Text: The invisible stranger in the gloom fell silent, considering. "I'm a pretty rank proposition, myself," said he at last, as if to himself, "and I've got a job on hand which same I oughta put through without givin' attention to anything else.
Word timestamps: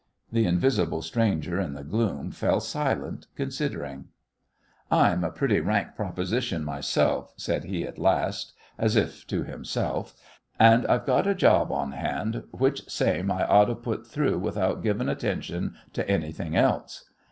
The 0.31 0.47
invisible 0.47 1.03
stranger 1.03 1.59
in 1.61 1.73
the 1.75 1.83
gloom 1.83 2.31
fell 2.31 2.59
silent, 2.59 3.27
considering. 3.35 4.05
"I'm 4.89 5.23
a 5.23 5.29
pretty 5.29 5.59
rank 5.59 5.95
proposition, 5.95 6.63
myself," 6.63 7.35
said 7.37 7.65
he 7.65 7.83
at 7.83 7.99
last, 7.99 8.53
as 8.79 8.95
if 8.95 9.27
to 9.27 9.43
himself, 9.43 10.15
"and 10.59 10.87
I've 10.87 11.05
got 11.05 11.27
a 11.27 11.35
job 11.35 11.71
on 11.71 11.91
hand 11.91 12.45
which 12.49 12.89
same 12.89 13.29
I 13.29 13.45
oughta 13.45 13.75
put 13.75 14.07
through 14.07 14.39
without 14.39 14.81
givin' 14.81 15.07
attention 15.07 15.75
to 15.93 16.09
anything 16.09 16.55
else. 16.55 17.05